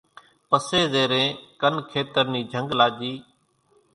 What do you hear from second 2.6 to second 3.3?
لاڄي